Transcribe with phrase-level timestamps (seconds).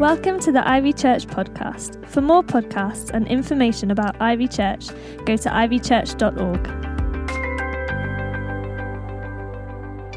[0.00, 2.08] Welcome to the Ivy Church podcast.
[2.08, 4.88] For more podcasts and information about Ivy Church,
[5.26, 6.66] go to ivychurch.org.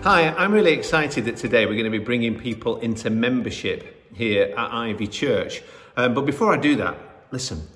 [0.01, 4.53] Hi, I'm really excited that today we're going to be bringing people into membership here
[4.55, 5.61] at Ivy Church.
[5.97, 6.97] Um, but before I do that,
[7.31, 7.67] listen,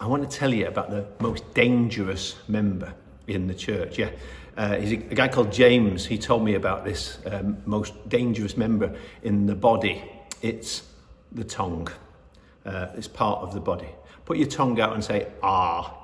[0.00, 2.92] I want to tell you about the most dangerous member
[3.28, 4.00] in the church.
[4.00, 4.10] Yeah,
[4.56, 6.04] uh, he's a, a, guy called James.
[6.06, 10.10] He told me about this um, most dangerous member in the body.
[10.42, 10.82] It's
[11.34, 11.88] the tongue.
[12.64, 13.88] Uh, it's part of the body.
[14.24, 16.00] Put your tongue out and say, ah.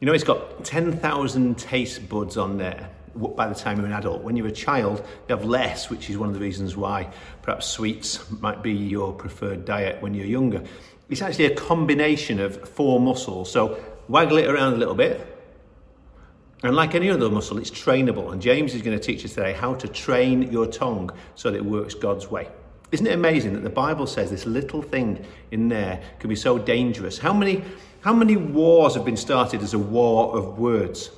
[0.00, 4.22] You know, it's got 10,000 taste buds on there by the time you're an adult.
[4.22, 7.10] When you're a child, you have less, which is one of the reasons why
[7.42, 10.62] perhaps sweets might be your preferred diet when you're younger.
[11.08, 13.50] It's actually a combination of four muscles.
[13.50, 13.78] So
[14.08, 15.32] waggle it around a little bit.
[16.62, 18.32] And like any other muscle, it's trainable.
[18.32, 21.56] And James is going to teach us today how to train your tongue so that
[21.56, 22.48] it works God's way.
[22.92, 26.58] Isn't it amazing that the Bible says this little thing in there can be so
[26.58, 27.18] dangerous?
[27.18, 27.64] How many,
[28.00, 31.10] how many wars have been started as a war of words?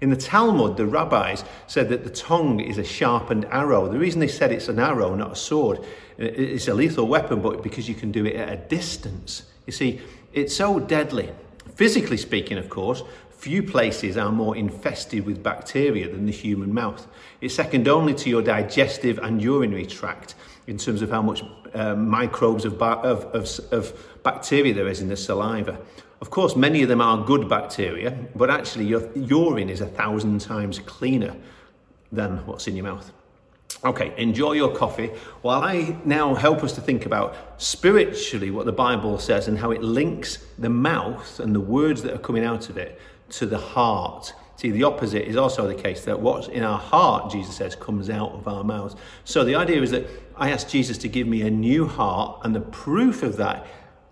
[0.00, 3.88] In the Talmud, the rabbis said that the tongue is a sharpened arrow.
[3.88, 5.78] The reason they said it's an arrow, not a sword,
[6.18, 9.44] it's a lethal weapon, but because you can do it at a distance.
[9.64, 10.00] You see,
[10.32, 11.30] it's so deadly.
[11.76, 17.06] Physically speaking, of course, few places are more infested with bacteria than the human mouth.
[17.40, 20.34] It's second only to your digestive and urinary tract
[20.66, 21.42] in terms of how much
[21.74, 25.78] uh, microbes of, of, of, of bacteria there is in the saliva.
[26.20, 30.40] Of course, many of them are good bacteria, but actually, your urine is a thousand
[30.40, 31.34] times cleaner
[32.12, 33.10] than what's in your mouth.
[33.84, 35.08] Okay, enjoy your coffee
[35.40, 39.72] while I now help us to think about spiritually what the Bible says and how
[39.72, 43.58] it links the mouth and the words that are coming out of it to the
[43.58, 44.32] heart.
[44.62, 48.08] See, the opposite is also the case that what's in our heart, Jesus says, comes
[48.08, 48.94] out of our mouths.
[49.24, 52.54] So the idea is that I ask Jesus to give me a new heart, and
[52.54, 53.66] the proof of that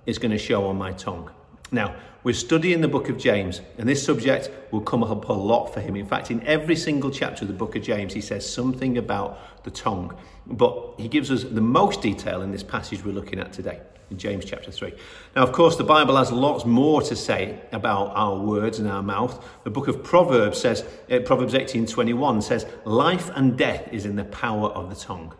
[0.06, 1.30] is going to show on my tongue.
[1.70, 5.72] Now, we're studying the book of James, and this subject will come up a lot
[5.72, 5.94] for him.
[5.94, 9.62] In fact, in every single chapter of the book of James, he says something about
[9.62, 10.16] the tongue.
[10.48, 13.78] But he gives us the most detail in this passage we're looking at today,
[14.10, 14.92] in James chapter 3.
[15.36, 19.02] Now, of course, the Bible has lots more to say about our words and our
[19.02, 19.44] mouth.
[19.64, 24.24] The book of Proverbs says, uh, Proverbs 18:21 says, "Life and death is in the
[24.24, 25.34] power of the tongue."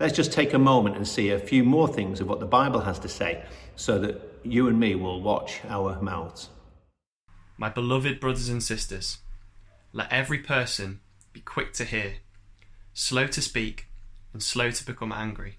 [0.00, 2.80] Let's just take a moment and see a few more things of what the Bible
[2.80, 3.44] has to say
[3.76, 6.48] so that you and me will watch our mouths.
[7.56, 9.18] My beloved brothers and sisters,
[9.92, 11.00] let every person
[11.32, 12.14] be quick to hear,
[12.92, 13.86] slow to speak,
[14.32, 15.58] and slow to become angry.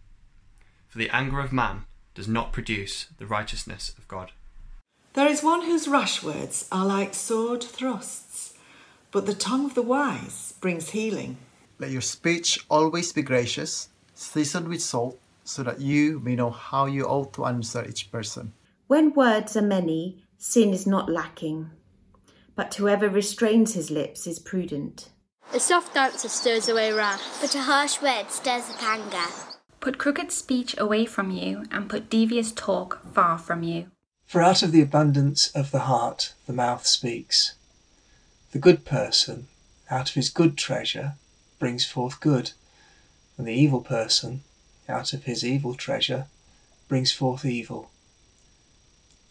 [0.89, 4.31] For the anger of man does not produce the righteousness of God.
[5.13, 8.53] There is one whose rash words are like sword thrusts,
[9.11, 11.37] but the tongue of the wise brings healing.
[11.77, 16.85] Let your speech always be gracious, seasoned with salt, so that you may know how
[16.85, 18.53] you ought to answer each person.
[18.87, 21.69] When words are many, sin is not lacking,
[22.55, 25.09] but whoever restrains his lips is prudent.
[25.53, 29.54] A soft answer stirs away wrath, but a harsh word stirs up anger.
[29.85, 33.91] Put crooked speech away from you, and put devious talk far from you.
[34.25, 37.53] For out of the abundance of the heart the mouth speaks.
[38.51, 39.45] The good person,
[39.91, 41.13] out of his good treasure,
[41.59, 42.53] brings forth good,
[43.38, 44.41] and the evil person,
[44.90, 46.25] out of his evil treasure,
[46.88, 47.91] brings forth evil.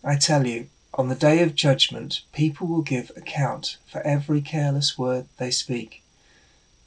[0.05, 4.97] I tell you, on the day of judgment people will give account for every careless
[4.97, 6.05] word they speak.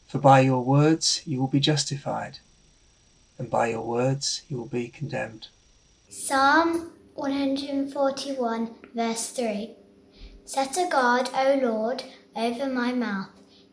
[0.07, 2.39] For by your words you will be justified,
[3.37, 5.47] and by your words you will be condemned.
[6.09, 9.75] Psalm 141, verse 3
[10.45, 12.03] Set a guard, O Lord,
[12.35, 13.29] over my mouth,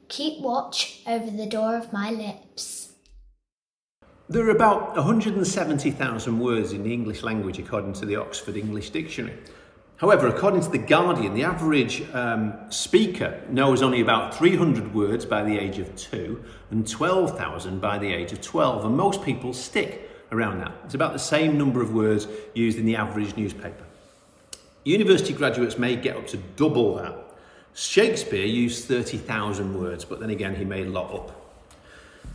[0.08, 2.94] keep watch over the door of my lips.
[4.28, 9.38] There are about 170,000 words in the English language according to the Oxford English Dictionary.
[9.97, 15.44] However, according to The Guardian, the average um, speaker knows only about 300 words by
[15.44, 20.10] the age of two and 12,000 by the age of 12, and most people stick
[20.33, 20.72] around that.
[20.84, 23.84] It's about the same number of words used in the average newspaper.
[24.83, 27.16] University graduates may get up to double that.
[27.74, 31.43] Shakespeare used 30,000 words, but then again, he made a lot up.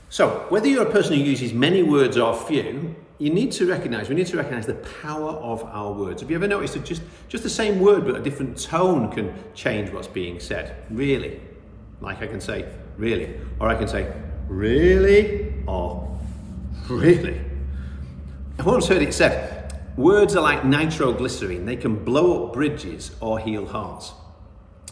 [0.10, 4.10] So, whether you're a person who uses many words or few, you need to recognize,
[4.10, 4.74] we need to recognize the
[5.04, 6.22] power of our words.
[6.22, 9.34] Have you ever noticed that just, just the same word but a different tone can
[9.54, 10.84] change what's being said?
[10.90, 11.40] Really?
[12.02, 12.68] Like I can say,
[12.98, 13.40] really.
[13.60, 14.12] Or I can say,
[14.48, 15.54] really?
[15.68, 16.18] Or
[16.90, 17.40] really?
[18.58, 21.66] I once heard it said, words are like nitroglycerine.
[21.66, 24.14] They can blow up bridges or heal hearts.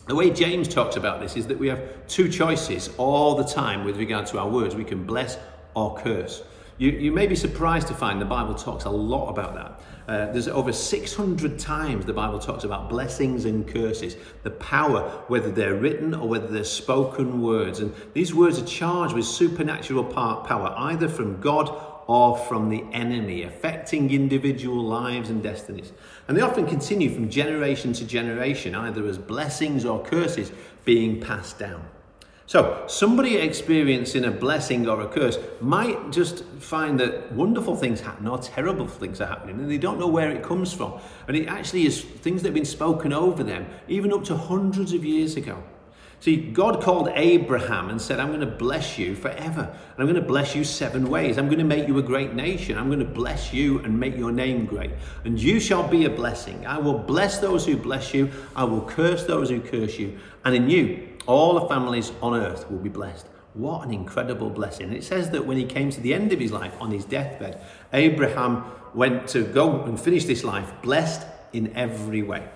[0.08, 3.84] The way James talks about this is that we have two choices all the time
[3.84, 4.74] with regard to our words.
[4.74, 5.38] We can bless
[5.76, 6.44] or curse.
[6.78, 9.82] You, you may be surprised to find the Bible talks a lot about that.
[10.08, 15.52] Uh, there's over 600 times the Bible talks about blessings and curses, the power, whether
[15.52, 17.82] they're written or whether they're spoken words.
[17.82, 23.44] And these words are charged with supernatural power, either from God or from the enemy,
[23.44, 25.92] affecting individual lives and destinies.
[26.28, 30.52] And they often continue from generation to generation, either as blessings or curses
[30.86, 31.86] being passed down.
[32.46, 38.26] So, somebody experiencing a blessing or a curse might just find that wonderful things happen
[38.26, 40.98] or terrible things are happening and they don't know where it comes from.
[41.28, 44.94] And it actually is things that have been spoken over them, even up to hundreds
[44.94, 45.62] of years ago.
[46.20, 49.62] See, God called Abraham and said, I'm going to bless you forever.
[49.62, 51.38] And I'm going to bless you seven ways.
[51.38, 52.76] I'm going to make you a great nation.
[52.78, 54.92] I'm going to bless you and make your name great.
[55.26, 56.66] And you shall be a blessing.
[56.66, 58.32] I will bless those who bless you.
[58.56, 60.18] I will curse those who curse you.
[60.44, 63.28] And in you, all the families on earth will be blessed.
[63.54, 64.94] What an incredible blessing.
[64.94, 67.62] It says that when he came to the end of his life on his deathbed,
[67.94, 68.66] Abraham
[68.96, 72.48] went to go and finish this life blessed in every way.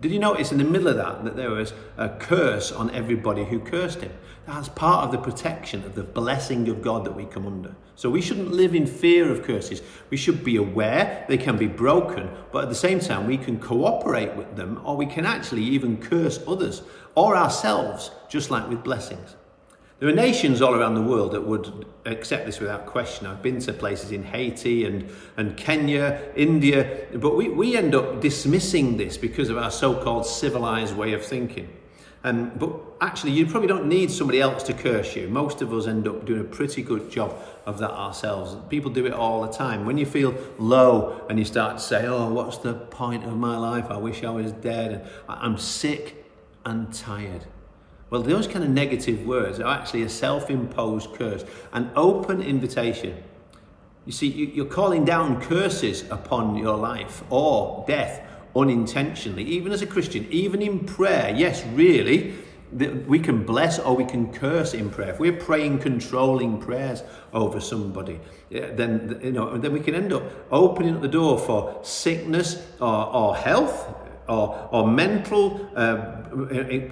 [0.00, 3.44] Did you notice in the middle of that that there was a curse on everybody
[3.44, 4.12] who cursed him?
[4.46, 7.74] That's part of the protection of the blessing of God that we come under.
[7.96, 9.82] So we shouldn't live in fear of curses.
[10.08, 13.60] We should be aware they can be broken, but at the same time, we can
[13.60, 16.80] cooperate with them, or we can actually even curse others
[17.14, 19.36] or ourselves, just like with blessings.
[20.00, 23.26] There are nations all around the world that would accept this without question.
[23.26, 28.22] I've been to places in Haiti and, and Kenya, India, but we, we end up
[28.22, 31.68] dismissing this because of our so called civilized way of thinking.
[32.24, 35.28] Um, but actually, you probably don't need somebody else to curse you.
[35.28, 37.36] Most of us end up doing a pretty good job
[37.66, 38.56] of that ourselves.
[38.70, 39.84] People do it all the time.
[39.84, 43.58] When you feel low and you start to say, Oh, what's the point of my
[43.58, 43.90] life?
[43.90, 45.06] I wish I was dead.
[45.28, 46.24] I'm sick
[46.64, 47.44] and tired.
[48.10, 53.22] Well, those kind of negative words are actually a self imposed curse, an open invitation.
[54.04, 58.26] You see, you're calling down curses upon your life or death
[58.56, 61.32] unintentionally, even as a Christian, even in prayer.
[61.36, 62.34] Yes, really,
[62.72, 65.10] we can bless or we can curse in prayer.
[65.10, 68.18] If we're praying controlling prayers over somebody,
[68.50, 73.14] then you know, then we can end up opening up the door for sickness or,
[73.14, 73.94] or health
[74.30, 76.12] or, or mental uh,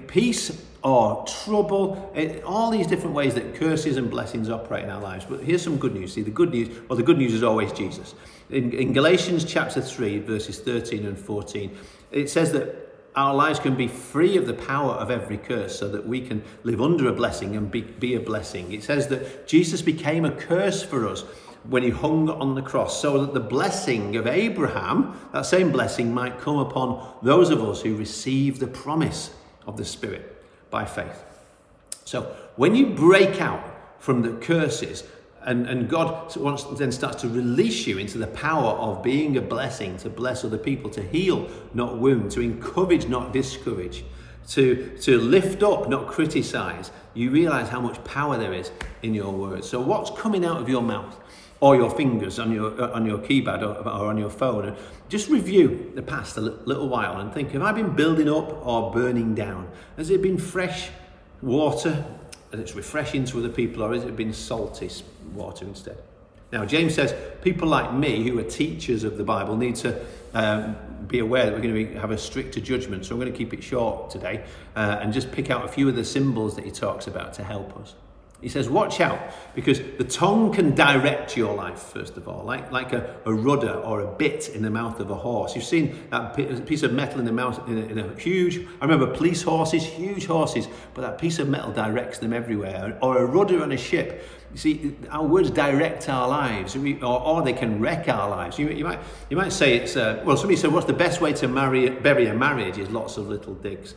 [0.08, 5.00] peace or trouble, it, all these different ways that curses and blessings operate in our
[5.00, 5.25] lives.
[5.25, 6.12] But here's some good news.
[6.12, 8.14] See, the good news, well, the good news is always Jesus.
[8.50, 11.76] In, in Galatians chapter 3, verses 13 and 14,
[12.11, 15.88] it says that our lives can be free of the power of every curse so
[15.88, 18.73] that we can live under a blessing and be, be a blessing.
[18.73, 21.25] It says that Jesus became a curse for us
[21.69, 26.12] when he hung on the cross, so that the blessing of Abraham, that same blessing,
[26.12, 29.31] might come upon those of us who receive the promise
[29.67, 31.25] of the Spirit by faith.
[32.05, 33.62] So when you break out
[33.99, 35.05] from the curses,
[35.43, 39.43] and, and God wants, then starts to release you into the power of being a
[39.43, 44.05] blessing, to bless other people, to heal, not wound, to encourage, not discourage,
[44.49, 48.71] to, to lift up, not criticize, you realize how much power there is
[49.03, 49.69] in your words.
[49.69, 51.19] So, what's coming out of your mouth?
[51.61, 54.67] Or your fingers on your uh, on your keypad or, or, on your phone.
[54.67, 54.77] And
[55.09, 58.93] just review the past a little while and think have I been building up or
[58.93, 59.69] burning down?
[59.97, 60.91] Has it been fresh
[61.43, 62.05] water
[62.53, 64.91] and it's refreshing to other people or has it been salty
[65.35, 65.99] water instead?
[66.53, 70.77] Now James says people like me who are teachers of the Bible need to um,
[71.07, 73.05] be aware that we're going to be, have a stricter judgment.
[73.05, 74.45] So I'm going to keep it short today
[74.77, 77.45] uh, and just pick out a few of the symbols that he talks about to
[77.45, 77.95] help us
[78.40, 79.18] he says, watch out,
[79.57, 83.73] because the tongue can direct your life, first of all, like, like a, a rudder
[83.73, 85.57] or a bit in the mouth of a horse.
[85.57, 88.85] You've seen that piece of metal in the mouth, in a, in a, huge, I
[88.85, 92.97] remember police horses, huge horses, but that piece of metal directs them everywhere.
[93.02, 94.25] Or a rudder on a ship.
[94.52, 98.57] You see, our words direct our lives, or, or they can wreck our lives.
[98.57, 101.33] You, you, might, you might say it's, uh, well, somebody said, what's the best way
[101.33, 103.95] to marry, bury a marriage is lots of little digs.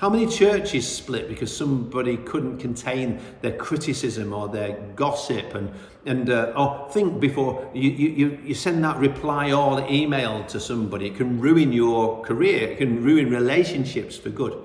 [0.00, 5.54] How many churches split because somebody couldn't contain their criticism or their gossip?
[5.54, 5.70] And,
[6.06, 11.08] and uh, or think before you, you, you send that reply all email to somebody,
[11.08, 14.56] it can ruin your career, it can ruin relationships for good.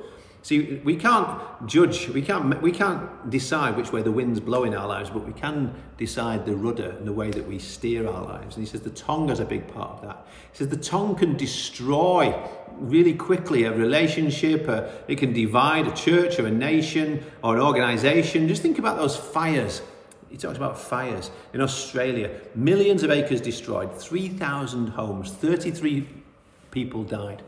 [0.45, 4.87] See, we can't judge, we can't, we can't decide which way the wind's blowing our
[4.87, 8.55] lives, but we can decide the rudder and the way that we steer our lives.
[8.55, 10.27] And he says the tongue has a big part of that.
[10.51, 12.39] He says the tongue can destroy
[12.77, 17.63] really quickly a relationship, a, it can divide a church or a nation or an
[17.63, 18.47] organization.
[18.47, 19.81] Just think about those fires.
[20.29, 26.07] He talks about fires in Australia, millions of acres destroyed, 3,000 homes, 33
[26.69, 27.41] people died.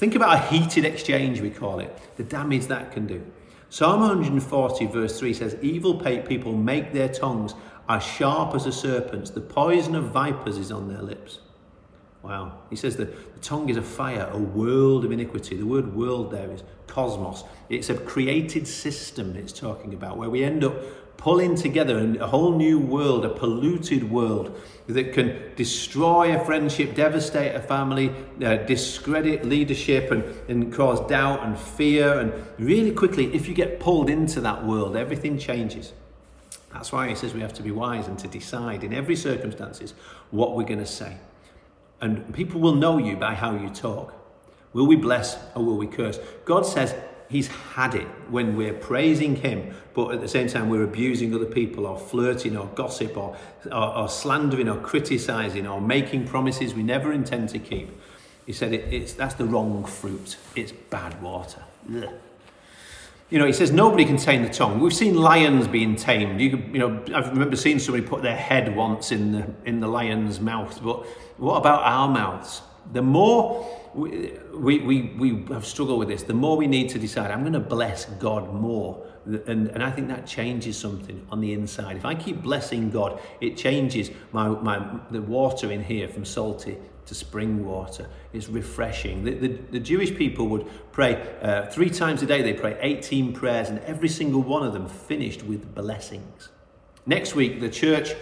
[0.00, 3.22] Think about a heated exchange, we call it, the damage that can do.
[3.68, 7.52] Psalm 140, verse 3 says, Evil people make their tongues
[7.86, 9.28] as sharp as a serpent's.
[9.28, 11.40] The poison of vipers is on their lips.
[12.22, 12.60] Wow.
[12.70, 15.58] He says that the tongue is a fire, a world of iniquity.
[15.58, 17.44] The word world there is cosmos.
[17.68, 20.76] It's a created system it's talking about where we end up
[21.20, 27.54] pulling together a whole new world, a polluted world that can destroy a friendship, devastate
[27.54, 28.10] a family,
[28.42, 32.18] uh, discredit leadership, and, and cause doubt and fear.
[32.18, 35.92] And really quickly, if you get pulled into that world, everything changes.
[36.72, 39.92] That's why he says we have to be wise and to decide in every circumstances
[40.30, 41.18] what we're going to say.
[42.00, 44.14] And people will know you by how you talk.
[44.72, 46.18] Will we bless or will we curse?
[46.46, 46.94] God says
[47.30, 51.46] he's had it when we're praising him, but at the same time we're abusing other
[51.46, 56.82] people or flirting or gossip or, or, or slandering or criticizing or making promises we
[56.82, 57.88] never intend to keep.
[58.44, 60.36] He said it, it's, that's the wrong fruit.
[60.56, 61.62] It's bad water.
[61.94, 62.08] Ugh.
[63.30, 64.80] You know, he says nobody can tame the tongue.
[64.80, 66.40] We've seen lions being tamed.
[66.40, 69.86] You, you know, I remember seeing somebody put their head once in the in the
[69.86, 70.80] lion's mouth.
[70.82, 71.06] But
[71.36, 72.62] what about our mouths?
[72.92, 77.30] The more we, we, we have struggled with this, the more we need to decide,
[77.30, 79.04] I'm going to bless God more.
[79.26, 81.96] And, and I think that changes something on the inside.
[81.96, 86.78] If I keep blessing God, it changes my, my, the water in here from salty
[87.06, 88.06] to spring water.
[88.32, 89.24] It's refreshing.
[89.24, 93.32] The, the, the Jewish people would pray uh, three times a day, they pray 18
[93.32, 96.50] prayers, and every single one of them finished with blessings.
[97.06, 98.14] Next week, the church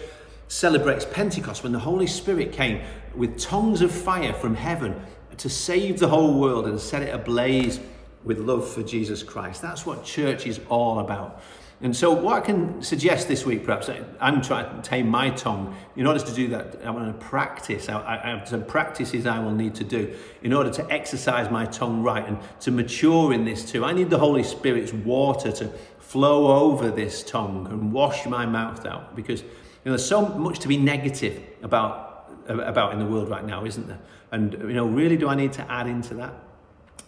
[0.48, 2.80] celebrates Pentecost when the Holy Spirit came
[3.14, 4.98] with tongues of fire from heaven
[5.38, 7.80] to save the whole world and set it ablaze
[8.24, 9.62] with love for Jesus Christ.
[9.62, 11.42] That's what church is all about.
[11.80, 13.88] And so, what I can suggest this week, perhaps,
[14.20, 15.76] I'm trying to tame my tongue.
[15.94, 17.88] In order to do that, I want to practice.
[17.88, 22.02] I, have some practices I will need to do in order to exercise my tongue
[22.02, 23.84] right and to mature in this too.
[23.84, 25.68] I need the Holy Spirit's water to
[26.00, 29.48] flow over this tongue and wash my mouth out because you
[29.84, 32.07] know, there's so much to be negative about
[32.48, 34.00] about in the world right now, isn't there?
[34.32, 36.34] And you know, really, do I need to add into that?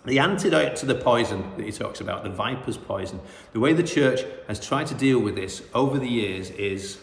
[0.05, 3.21] The antidote to the poison that he talks about, the viper's poison,
[3.53, 6.99] the way the church has tried to deal with this over the years is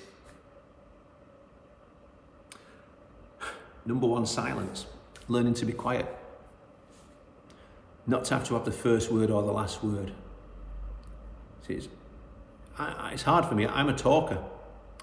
[3.85, 4.87] number one, silence,
[5.27, 6.07] learning to be quiet,
[8.07, 10.11] not to have to have the first word or the last word.
[11.67, 11.87] See, it's,
[12.79, 13.67] I, it's hard for me.
[13.67, 14.43] I'm a talker,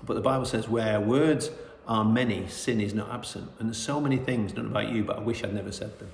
[0.03, 1.51] but the Bible says where words
[1.87, 3.51] are many, sin is not absent.
[3.59, 6.11] And there's so many things, not about you, but I wish I'd never said them.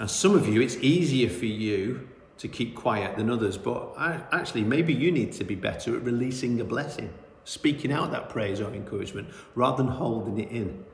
[0.00, 4.20] Now, some of you, it's easier for you to keep quiet than others, but I,
[4.30, 7.12] actually, maybe you need to be better at releasing a blessing,
[7.44, 10.84] speaking out that praise or encouragement rather than holding it in.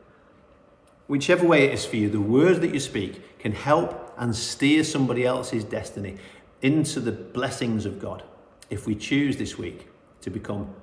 [1.06, 4.82] Whichever way it is for you, the words that you speak can help and steer
[4.84, 6.16] somebody else's destiny
[6.62, 8.22] into the blessings of God
[8.70, 9.86] if we choose this week
[10.22, 10.74] to become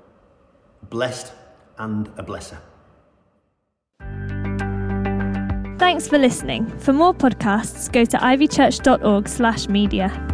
[0.84, 1.34] blessed
[1.78, 2.58] and a blesser.
[5.78, 6.66] Thanks for listening.
[6.80, 10.31] For more podcasts, go to ivychurch.org/media.